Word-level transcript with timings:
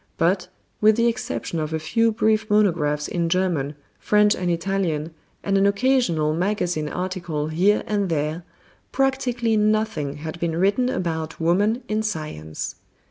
But, 0.17 0.47
with 0.81 0.95
the 0.95 1.05
exception 1.05 1.59
of 1.59 1.73
a 1.73 1.77
few 1.77 2.11
brief 2.11 2.49
monographs 2.49 3.07
in 3.07 3.29
German, 3.29 3.75
French 3.99 4.33
and 4.35 4.49
Italian, 4.49 5.13
and 5.43 5.59
an 5.59 5.67
occasional 5.67 6.33
magazine 6.33 6.89
article 6.89 7.49
here 7.49 7.83
and 7.85 8.09
there, 8.09 8.43
practically 8.91 9.55
nothing 9.57 10.15
had 10.15 10.39
been 10.39 10.57
written 10.57 10.89
about 10.89 11.39
woman 11.39 11.83
in 11.87 12.01
science. 12.01 12.77